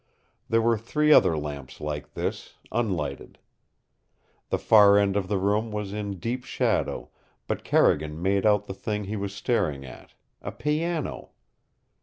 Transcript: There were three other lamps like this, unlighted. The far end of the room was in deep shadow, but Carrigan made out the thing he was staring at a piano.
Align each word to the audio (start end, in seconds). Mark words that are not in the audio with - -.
There 0.49 0.63
were 0.63 0.79
three 0.79 1.13
other 1.13 1.37
lamps 1.37 1.79
like 1.79 2.15
this, 2.15 2.55
unlighted. 2.71 3.37
The 4.49 4.57
far 4.57 4.97
end 4.97 5.15
of 5.15 5.27
the 5.27 5.37
room 5.37 5.69
was 5.71 5.93
in 5.93 6.17
deep 6.17 6.43
shadow, 6.43 7.11
but 7.45 7.63
Carrigan 7.63 8.19
made 8.19 8.43
out 8.43 8.65
the 8.65 8.73
thing 8.73 9.03
he 9.03 9.15
was 9.15 9.31
staring 9.31 9.85
at 9.85 10.15
a 10.41 10.51
piano. 10.51 11.29